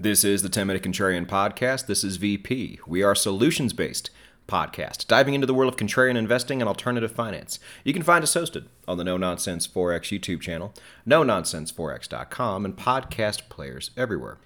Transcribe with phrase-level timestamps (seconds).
[0.00, 1.86] This is the 10 Minute Contrarian Podcast.
[1.86, 2.78] This is VP.
[2.86, 4.10] We are solutions based
[4.46, 7.58] podcast, diving into the world of contrarian investing and alternative finance.
[7.82, 10.72] You can find us hosted on the No Nonsense Forex YouTube channel,
[11.04, 14.38] no nonsenseforex.com, and podcast players everywhere.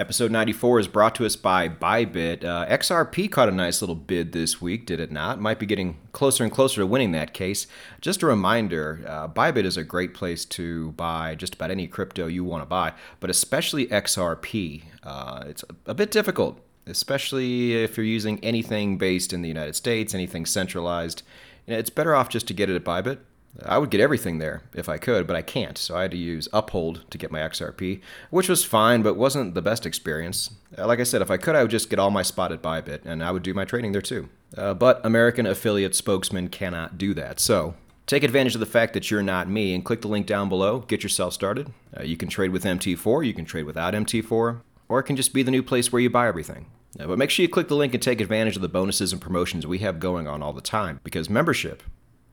[0.00, 2.44] Episode 94 is brought to us by Bybit.
[2.44, 5.40] Uh, XRP caught a nice little bid this week, did it not?
[5.40, 7.66] Might be getting closer and closer to winning that case.
[8.00, 12.28] Just a reminder uh, Bybit is a great place to buy just about any crypto
[12.28, 14.82] you want to buy, but especially XRP.
[15.02, 20.14] Uh, it's a, bit difficult, especially if you're using anything based in the United States,
[20.14, 21.24] anything centralized.
[21.66, 23.18] You know, it's better off just to get it at Bybit.
[23.64, 25.76] I would get everything there if I could, but I can't.
[25.76, 29.54] So I had to use Uphold to get my XRP, which was fine, but wasn't
[29.54, 30.50] the best experience.
[30.76, 32.62] Uh, like I said, if I could, I would just get all my spot at
[32.62, 34.28] Bybit, and I would do my trading there too.
[34.56, 37.40] Uh, but American affiliate spokesman cannot do that.
[37.40, 37.74] So
[38.06, 40.80] take advantage of the fact that you're not me and click the link down below.
[40.80, 41.72] Get yourself started.
[41.96, 45.34] Uh, you can trade with MT4, you can trade without MT4, or it can just
[45.34, 46.66] be the new place where you buy everything.
[46.98, 49.20] Uh, but make sure you click the link and take advantage of the bonuses and
[49.20, 51.82] promotions we have going on all the time because membership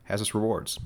[0.03, 0.79] has its rewards.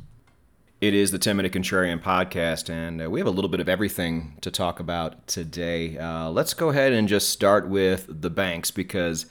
[0.81, 3.67] It is the 10 Minute Contrarian podcast, and uh, we have a little bit of
[3.67, 5.97] everything to talk about today.
[5.97, 9.25] Uh, let's go ahead and just start with the banks because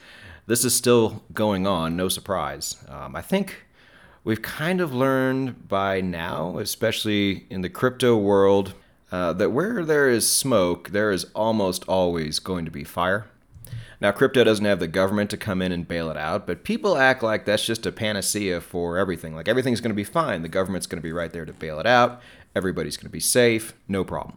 [0.46, 2.77] this is still going on, no surprise.
[2.86, 3.64] Um, I think
[4.24, 8.74] we've kind of learned by now, especially in the crypto world,
[9.10, 13.27] uh, that where there is smoke, there is almost always going to be fire.
[14.00, 16.96] Now, crypto doesn't have the government to come in and bail it out, but people
[16.96, 19.34] act like that's just a panacea for everything.
[19.34, 20.42] Like everything's going to be fine.
[20.42, 22.20] The government's going to be right there to bail it out.
[22.55, 23.74] Everybody's going to be safe.
[23.88, 24.36] No problem.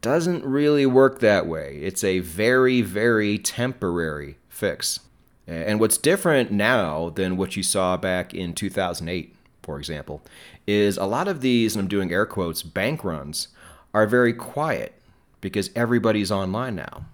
[0.00, 1.78] Doesn't really work that way.
[1.82, 5.00] It's a very, very temporary fix.
[5.46, 10.22] And what's different now than what you saw back in 2008, for example,
[10.66, 13.48] is a lot of these, and I'm doing air quotes, bank runs
[13.92, 14.94] are very quiet
[15.40, 17.04] because everybody's online now.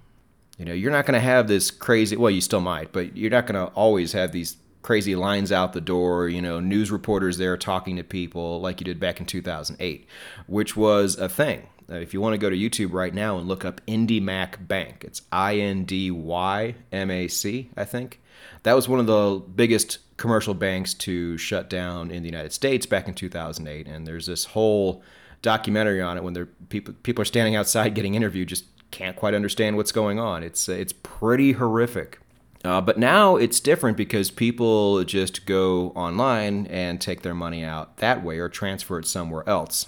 [0.58, 3.30] You know, you're not going to have this crazy, well, you still might, but you're
[3.30, 7.38] not going to always have these crazy lines out the door, you know, news reporters
[7.38, 10.06] there talking to people like you did back in 2008,
[10.46, 11.68] which was a thing.
[11.90, 15.04] Uh, if you want to go to YouTube right now and look up IndyMac Bank,
[15.06, 18.20] it's I N D Y M A C, I think.
[18.64, 22.84] That was one of the biggest commercial banks to shut down in the United States
[22.84, 23.86] back in 2008.
[23.86, 25.02] And there's this whole
[25.40, 29.34] documentary on it when they're, people, people are standing outside getting interviewed, just can't quite
[29.34, 30.42] understand what's going on.
[30.42, 32.20] It's it's pretty horrific.
[32.64, 37.98] Uh, but now it's different because people just go online and take their money out
[37.98, 39.86] that way or transfer it somewhere else.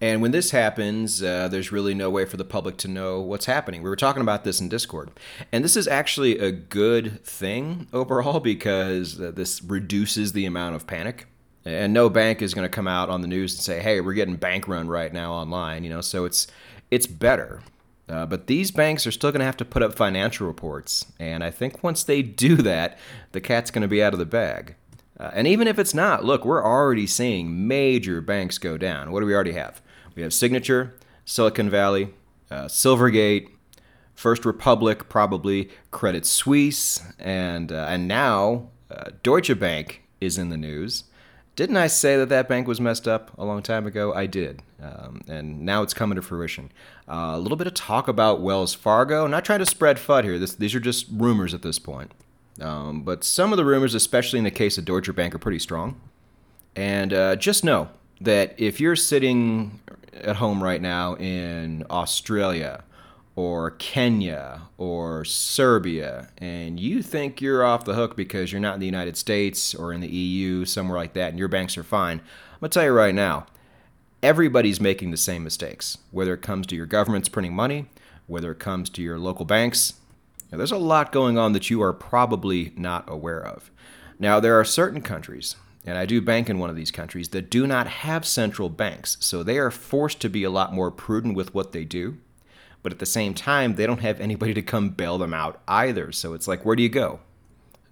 [0.00, 3.46] And when this happens, uh, there's really no way for the public to know what's
[3.46, 3.82] happening.
[3.82, 5.10] We were talking about this in Discord.
[5.50, 10.86] And this is actually a good thing overall because uh, this reduces the amount of
[10.86, 11.26] panic.
[11.64, 14.14] And no bank is going to come out on the news and say, "Hey, we're
[14.14, 16.00] getting bank run right now online," you know.
[16.00, 16.46] So it's
[16.90, 17.60] it's better.
[18.08, 21.06] Uh, but these banks are still going to have to put up financial reports.
[21.18, 22.98] And I think once they do that,
[23.32, 24.76] the cat's going to be out of the bag.
[25.20, 29.10] Uh, and even if it's not, look, we're already seeing major banks go down.
[29.10, 29.82] What do we already have?
[30.14, 32.14] We have Signature, Silicon Valley,
[32.50, 33.48] uh, Silvergate,
[34.14, 40.56] First Republic, probably Credit Suisse, and uh, and now uh, Deutsche Bank is in the
[40.56, 41.04] news.
[41.58, 44.14] Didn't I say that that bank was messed up a long time ago?
[44.14, 44.62] I did.
[44.80, 46.70] Um, and now it's coming to fruition.
[47.08, 49.26] Uh, a little bit of talk about Wells Fargo.
[49.26, 50.38] not trying to spread FUD here.
[50.38, 52.12] This, these are just rumors at this point.
[52.60, 55.58] Um, but some of the rumors, especially in the case of Deutsche Bank, are pretty
[55.58, 56.00] strong.
[56.76, 57.88] And uh, just know
[58.20, 59.80] that if you're sitting
[60.14, 62.84] at home right now in Australia
[63.38, 68.80] or Kenya or Serbia, and you think you're off the hook because you're not in
[68.80, 72.18] the United States or in the EU, somewhere like that, and your banks are fine,
[72.18, 73.46] I'm going to tell you right now,
[74.24, 77.86] everybody's making the same mistakes, whether it comes to your government's printing money,
[78.26, 79.94] whether it comes to your local banks.
[80.50, 83.70] Now, there's a lot going on that you are probably not aware of.
[84.18, 85.54] Now, there are certain countries,
[85.86, 89.16] and I do bank in one of these countries, that do not have central banks,
[89.20, 92.18] so they are forced to be a lot more prudent with what they do
[92.82, 96.12] but at the same time, they don't have anybody to come bail them out either.
[96.12, 97.20] So it's like, where do you go?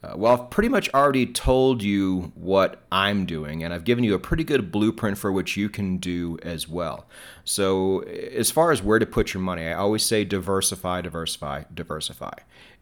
[0.03, 4.15] Uh, well, I've pretty much already told you what I'm doing, and I've given you
[4.15, 7.07] a pretty good blueprint for what you can do as well.
[7.45, 12.35] So, as far as where to put your money, I always say diversify, diversify, diversify.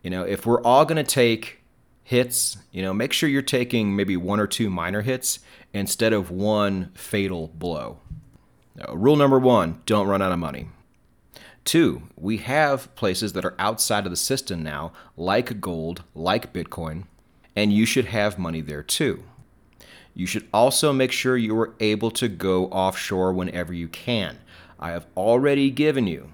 [0.03, 1.61] You know, if we're all going to take
[2.03, 5.39] hits, you know, make sure you're taking maybe one or two minor hits
[5.73, 7.99] instead of one fatal blow.
[8.77, 10.69] Now, rule number one don't run out of money.
[11.65, 17.05] Two, we have places that are outside of the system now, like gold, like Bitcoin,
[17.57, 19.25] and you should have money there too.
[20.13, 24.39] You should also make sure you are able to go offshore whenever you can.
[24.79, 26.31] I have already given you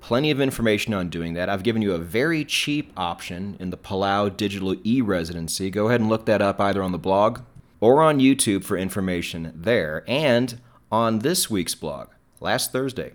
[0.00, 1.48] plenty of information on doing that.
[1.48, 5.70] I've given you a very cheap option in the Palau Digital e Residency.
[5.70, 7.40] Go ahead and look that up either on the blog
[7.80, 10.04] or on YouTube for information there.
[10.06, 10.60] And
[10.92, 12.08] on this week's blog,
[12.38, 13.14] last Thursday,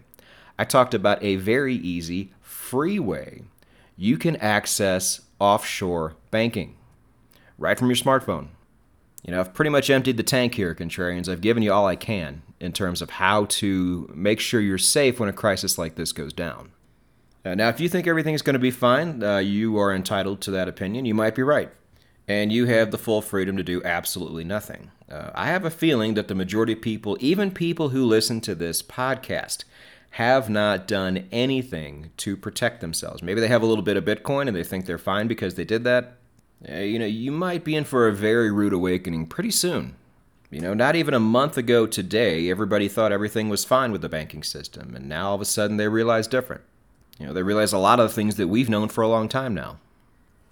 [0.60, 3.44] I talked about a very easy, free way
[3.96, 6.76] you can access offshore banking
[7.58, 8.50] right from your smartphone.
[9.24, 11.30] You know, I've pretty much emptied the tank here, contrarians.
[11.30, 15.20] I've given you all I can in terms of how to make sure you're safe
[15.20, 16.72] when a crisis like this goes down.
[17.46, 20.42] Uh, now, if you think everything is going to be fine, uh, you are entitled
[20.42, 21.06] to that opinion.
[21.06, 21.72] You might be right.
[22.28, 24.92] And you have the full freedom to do absolutely nothing.
[25.10, 28.56] Uh, I have a feeling that the majority of people, even people who listen to
[28.56, 29.64] this podcast,
[30.12, 33.22] have not done anything to protect themselves.
[33.22, 35.66] Maybe they have a little bit of Bitcoin and they think they're fine because they
[35.66, 36.18] did that.
[36.68, 39.96] You know, you might be in for a very rude awakening pretty soon.
[40.52, 44.10] You know, not even a month ago today, everybody thought everything was fine with the
[44.10, 46.64] banking system, and now all of a sudden they realize different.
[47.20, 49.30] You know, they realize a lot of the things that we've known for a long
[49.30, 49.78] time now.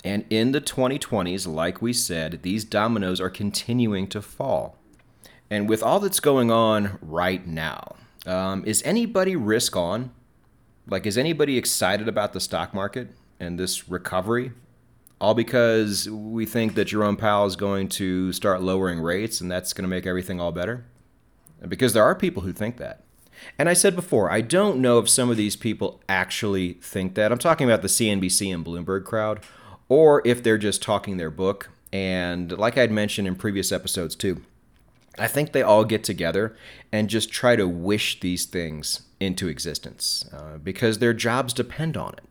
[0.04, 4.78] And in the 2020s, like we said, these dominoes are continuing to fall.
[5.50, 7.96] And with all that's going on right now,
[8.28, 10.12] um, is anybody risk on?
[10.90, 13.10] Like, is anybody excited about the stock market
[13.40, 14.52] and this recovery?
[15.20, 19.74] All because we think that Jerome Powell is going to start lowering rates and that's
[19.74, 20.86] going to make everything all better?
[21.68, 23.04] Because there are people who think that.
[23.58, 27.32] And I said before, I don't know if some of these people actually think that.
[27.32, 29.42] I'm talking about the CNBC and Bloomberg crowd,
[29.90, 31.70] or if they're just talking their book.
[31.94, 34.42] And like I'd mentioned in previous episodes too,
[35.18, 36.56] I think they all get together
[36.92, 42.14] and just try to wish these things into existence uh, because their jobs depend on
[42.14, 42.24] it.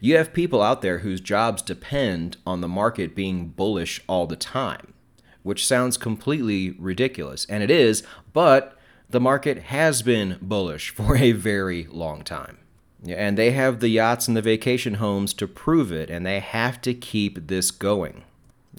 [0.00, 4.36] You have people out there whose jobs depend on the market being bullish all the
[4.36, 4.94] time,
[5.42, 8.02] which sounds completely ridiculous, and it is,
[8.32, 8.78] but
[9.10, 12.58] the market has been bullish for a very long time.
[13.06, 16.80] And they have the yachts and the vacation homes to prove it, and they have
[16.82, 18.24] to keep this going.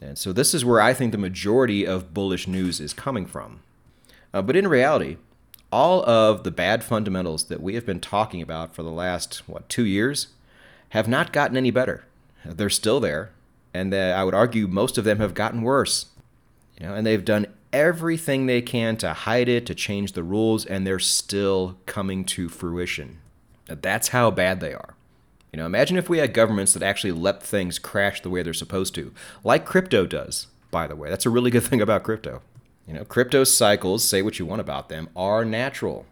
[0.02, 3.62] And so, this is where I think the majority of bullish news is coming from.
[4.34, 5.18] Uh, but in reality,
[5.72, 9.68] all of the bad fundamentals that we have been talking about for the last, what,
[9.70, 10.28] two years
[10.90, 12.06] have not gotten any better.
[12.44, 13.32] They're still there,
[13.74, 16.08] and uh, I would argue most of them have gotten worse.
[16.80, 20.66] You know, and they've done everything they can to hide it, to change the rules,
[20.66, 23.20] and they're still coming to fruition.
[23.68, 24.95] That's how bad they are.
[25.56, 28.54] You know, imagine if we had governments that actually let things crash the way they're
[28.54, 31.10] supposed to, like crypto does, by the way.
[31.10, 32.42] That's a really good thing about crypto.
[32.86, 36.06] You know, crypto cycles, say what you want about them, are natural.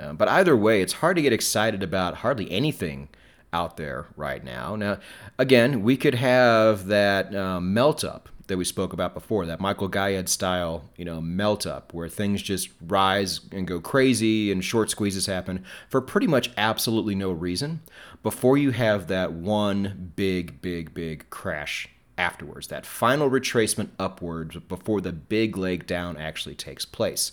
[0.00, 3.08] Uh, but either way, it's hard to get excited about hardly anything
[3.52, 4.76] out there right now.
[4.76, 5.00] Now,
[5.40, 9.88] again, we could have that um, melt up that we spoke about before, that Michael
[9.88, 14.90] Gayed style, you know, melt up where things just rise and go crazy and short
[14.90, 17.80] squeezes happen for pretty much absolutely no reason
[18.22, 25.00] before you have that one big, big, big crash afterwards, that final retracement upwards before
[25.00, 27.32] the big leg down actually takes place.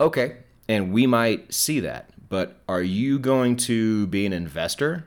[0.00, 5.06] Okay, and we might see that, but are you going to be an investor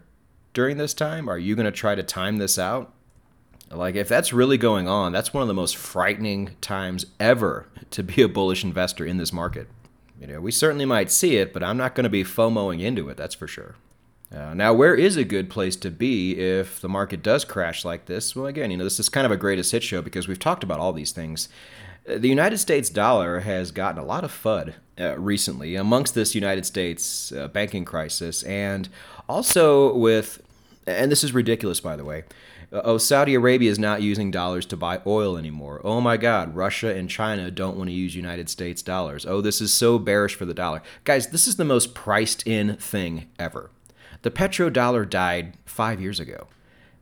[0.54, 1.30] during this time?
[1.30, 2.94] Are you going to try to time this out?
[3.76, 8.04] Like, if that's really going on, that's one of the most frightening times ever to
[8.04, 9.68] be a bullish investor in this market.
[10.20, 13.10] You know, we certainly might see it, but I'm not going to be FOMOing into
[13.10, 13.76] it, that's for sure.
[14.34, 18.06] Uh, now, where is a good place to be if the market does crash like
[18.06, 18.36] this?
[18.36, 20.64] Well, again, you know, this is kind of a greatest hit show because we've talked
[20.64, 21.50] about all these things.
[22.10, 26.34] Uh, the United States dollar has gotten a lot of FUD uh, recently amongst this
[26.34, 28.90] United States uh, banking crisis, and
[29.30, 30.42] also with,
[30.88, 32.24] and this is ridiculous, by the way,
[32.74, 35.80] Uh, oh, Saudi Arabia is not using dollars to buy oil anymore.
[35.84, 39.28] Oh my God, Russia and China don't want to use United States dollars.
[39.28, 40.82] Oh, this is so bearish for the dollar.
[41.04, 43.70] Guys, this is the most priced in thing ever.
[44.24, 46.48] The petrodollar died five years ago.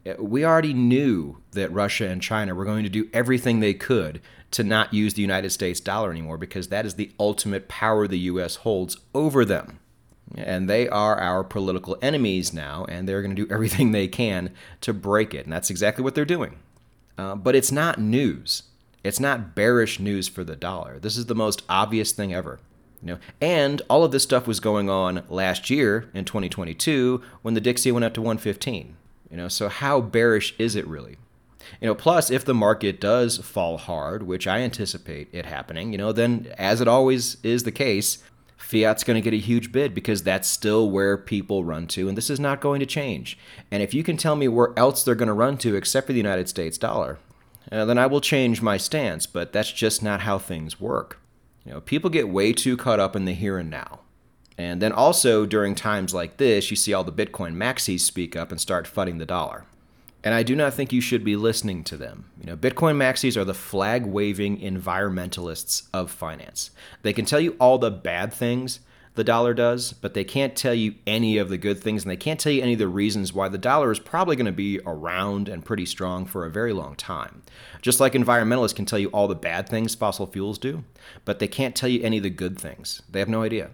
[0.05, 4.19] Uh, we already knew that Russia and China were going to do everything they could
[4.51, 8.19] to not use the United States dollar anymore because that is the ultimate power the
[8.19, 8.57] U.S.
[8.57, 9.79] holds over them.
[10.35, 14.53] And they are our political enemies now, and they're going to do everything they can
[14.81, 15.45] to break it.
[15.45, 16.57] And that's exactly what they're doing.
[17.17, 18.63] Uh, but it's not news.
[19.03, 21.00] It's not bearish news for the dollar.
[21.00, 22.59] This is the most obvious thing ever.
[23.01, 27.55] You know, and all of this stuff was going on last year in 2022 when
[27.55, 28.95] the Dixie went up to 115.
[29.29, 31.17] You know, so how bearish is it really?
[31.79, 35.97] You know, plus if the market does fall hard, which I anticipate it happening, you
[35.97, 38.19] know, then as it always is the case,
[38.61, 42.17] fiat's going to get a huge bid because that's still where people run to, and
[42.17, 43.37] this is not going to change.
[43.69, 46.13] And if you can tell me where else they're going to run to except for
[46.13, 47.19] the United States dollar,
[47.71, 51.19] uh, then I will change my stance, but that's just not how things work.
[51.65, 53.99] You know, people get way too caught up in the here and now.
[54.57, 58.51] And then also during times like this, you see all the Bitcoin maxis speak up
[58.51, 59.65] and start fudding the dollar.
[60.23, 62.25] And I do not think you should be listening to them.
[62.39, 66.71] You know, Bitcoin maxis are the flag waving environmentalists of finance.
[67.01, 68.81] They can tell you all the bad things
[69.15, 72.15] the dollar does, but they can't tell you any of the good things, and they
[72.15, 74.79] can't tell you any of the reasons why the dollar is probably going to be
[74.85, 77.41] around and pretty strong for a very long time.
[77.81, 80.85] Just like environmentalists can tell you all the bad things fossil fuels do,
[81.25, 83.01] but they can't tell you any of the good things.
[83.09, 83.71] They have no idea.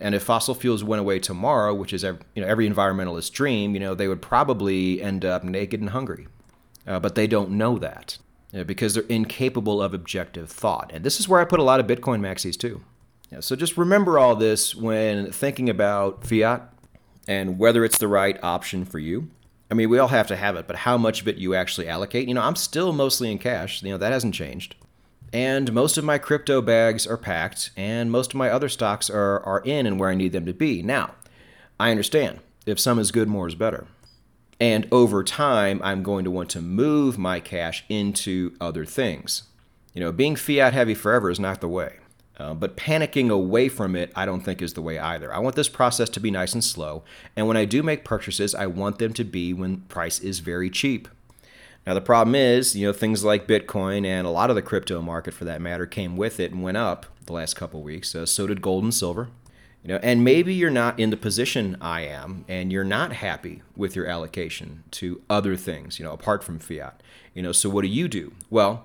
[0.00, 3.74] And if fossil fuels went away tomorrow, which is every, you know every environmentalist dream,
[3.74, 6.28] you know they would probably end up naked and hungry.
[6.86, 8.18] Uh, but they don't know that
[8.52, 10.90] you know, because they're incapable of objective thought.
[10.94, 12.82] And this is where I put a lot of Bitcoin maxis too.
[13.30, 16.72] Yeah, so just remember all this when thinking about fiat
[17.26, 19.30] and whether it's the right option for you.
[19.68, 21.88] I mean, we all have to have it, but how much of it you actually
[21.88, 22.28] allocate?
[22.28, 23.82] You know, I'm still mostly in cash.
[23.82, 24.76] You know, that hasn't changed.
[25.36, 29.40] And most of my crypto bags are packed, and most of my other stocks are,
[29.40, 30.82] are in and where I need them to be.
[30.82, 31.14] Now,
[31.78, 33.86] I understand if some is good, more is better.
[34.58, 39.42] And over time, I'm going to want to move my cash into other things.
[39.92, 41.96] You know, being fiat heavy forever is not the way.
[42.38, 45.34] Uh, but panicking away from it, I don't think is the way either.
[45.34, 47.04] I want this process to be nice and slow,
[47.36, 50.70] and when I do make purchases, I want them to be when price is very
[50.70, 51.08] cheap.
[51.86, 55.00] Now the problem is, you know, things like Bitcoin and a lot of the crypto
[55.00, 58.14] market, for that matter, came with it and went up the last couple weeks.
[58.14, 59.28] Uh, so did gold and silver.
[59.82, 63.62] You know, and maybe you're not in the position I am, and you're not happy
[63.76, 67.04] with your allocation to other things, you know, apart from fiat.
[67.34, 68.32] You know, so what do you do?
[68.50, 68.84] Well,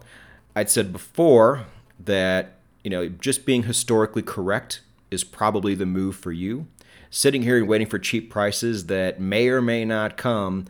[0.55, 1.65] I'd said before
[1.99, 6.67] that you know, just being historically correct is probably the move for you.
[7.09, 10.65] Sitting here and waiting for cheap prices that may or may not come,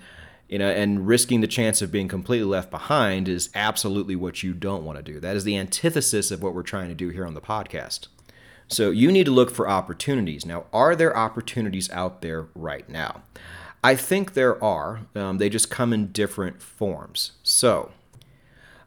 [0.51, 4.53] you know, and risking the chance of being completely left behind is absolutely what you
[4.53, 5.17] don't want to do.
[5.17, 8.07] That is the antithesis of what we're trying to do here on the podcast.
[8.67, 10.45] So you need to look for opportunities.
[10.45, 13.23] Now, are there opportunities out there right now?
[13.81, 15.01] I think there are.
[15.15, 17.31] Um, they just come in different forms.
[17.43, 17.91] So,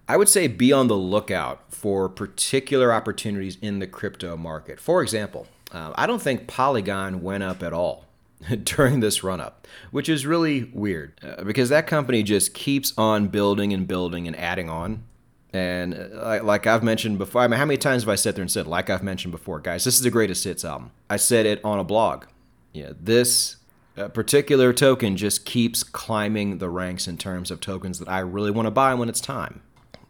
[0.07, 4.79] I would say be on the lookout for particular opportunities in the crypto market.
[4.79, 8.04] For example, uh, I don't think Polygon went up at all
[8.65, 13.29] during this run up, which is really weird uh, because that company just keeps on
[13.29, 15.05] building and building and adding on.
[15.53, 18.43] And uh, like I've mentioned before, I mean, how many times have I sat there
[18.43, 20.91] and said, like I've mentioned before, guys, this is the greatest hits album?
[21.09, 22.25] I said it on a blog.
[22.73, 23.57] Yeah, this
[23.97, 28.51] uh, particular token just keeps climbing the ranks in terms of tokens that I really
[28.51, 29.63] want to buy when it's time.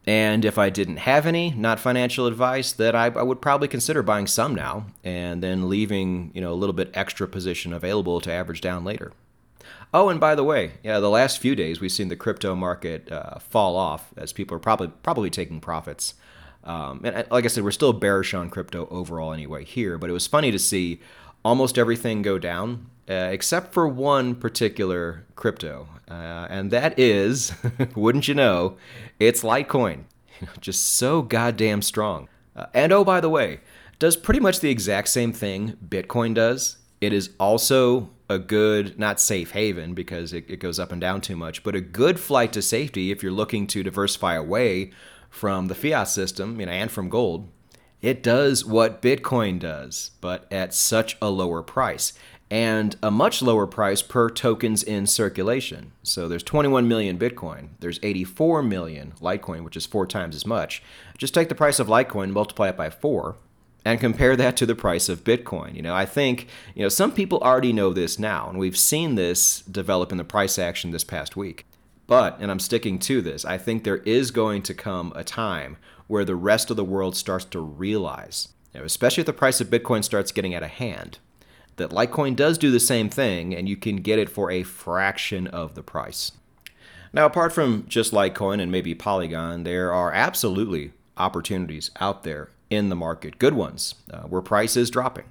[0.06, 4.02] And if I didn't have any, not financial advice, that I, I, would probably consider
[4.02, 8.30] buying some now and then leaving, you know, a little bit extra position available to
[8.30, 9.12] average down later.
[9.94, 13.10] Oh, and by the way, yeah, the last few days we've seen the crypto market
[13.10, 16.14] uh, fall off as people are probably probably taking profits.
[16.64, 20.10] Um, and uh, like I said, we're still bearish on crypto overall anyway here, but
[20.10, 21.00] it was funny to see
[21.44, 27.52] almost everything go down uh, except for one particular crypto, uh, and that is,
[27.94, 28.76] wouldn't you know,
[29.18, 30.04] it's Litecoin.
[30.60, 32.28] Just so goddamn strong.
[32.56, 33.60] Uh, and oh, by the way,
[33.98, 36.78] does pretty much the exact same thing Bitcoin does.
[37.00, 41.20] It is also a good, not safe haven because it, it goes up and down
[41.20, 44.92] too much, but a good flight to safety if you're looking to diversify away
[45.28, 47.50] from the fiat system you know, and from gold.
[48.00, 52.12] It does what Bitcoin does, but at such a lower price
[52.50, 55.92] and a much lower price per tokens in circulation.
[56.02, 60.82] So there's 21 million Bitcoin, there's 84 million Litecoin, which is four times as much.
[61.18, 63.36] Just take the price of Litecoin, multiply it by four,
[63.84, 65.74] and compare that to the price of Bitcoin.
[65.74, 69.14] You know, I think, you know, some people already know this now, and we've seen
[69.14, 71.66] this develop in the price action this past week.
[72.06, 75.76] But, and I'm sticking to this, I think there is going to come a time
[76.06, 79.60] where the rest of the world starts to realize, you know, especially if the price
[79.60, 81.18] of Bitcoin starts getting out of hand,
[81.76, 85.46] that Litecoin does do the same thing and you can get it for a fraction
[85.46, 86.32] of the price.
[87.12, 92.88] Now, apart from just Litecoin and maybe Polygon, there are absolutely opportunities out there in
[92.88, 95.24] the market, good ones, uh, where price is dropping.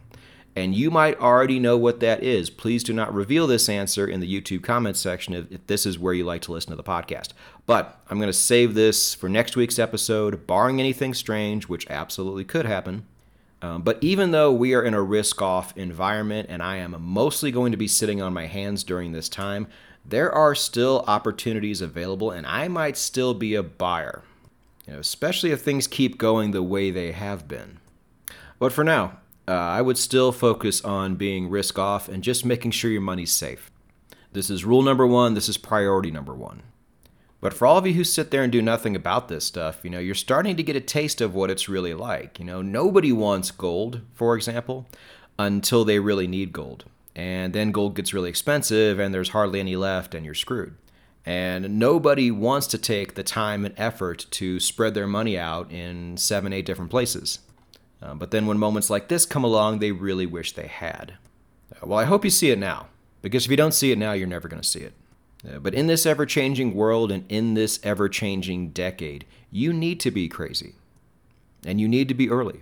[0.55, 2.49] And you might already know what that is.
[2.49, 5.97] Please do not reveal this answer in the YouTube comments section if, if this is
[5.97, 7.29] where you like to listen to the podcast.
[7.65, 12.43] But I'm going to save this for next week's episode, barring anything strange, which absolutely
[12.43, 13.07] could happen.
[13.63, 17.49] Um, but even though we are in a risk off environment and I am mostly
[17.49, 19.67] going to be sitting on my hands during this time,
[20.03, 24.21] there are still opportunities available and I might still be a buyer,
[24.85, 27.79] you know, especially if things keep going the way they have been.
[28.59, 32.71] But for now, uh, I would still focus on being risk off and just making
[32.71, 33.71] sure your money's safe.
[34.33, 35.35] This is rule number one.
[35.35, 36.63] This is priority number one.
[37.43, 39.89] But for all of you who sit there and do nothing about this stuff, you
[39.89, 42.39] know, you're starting to get a taste of what it's really like.
[42.39, 44.87] You know, nobody wants gold, for example,
[45.37, 46.85] until they really need gold.
[47.17, 50.75] And then gold gets really expensive and there's hardly any left and you're screwed.
[51.25, 56.15] And nobody wants to take the time and effort to spread their money out in
[56.15, 57.39] seven, eight different places.
[58.01, 61.15] Uh, but then when moments like this come along, they really wish they had.
[61.75, 62.87] Uh, well, I hope you see it now,
[63.21, 64.93] because if you don't see it now, you're never going to see it.
[65.43, 70.11] But in this ever changing world and in this ever changing decade, you need to
[70.11, 70.75] be crazy.
[71.65, 72.61] And you need to be early.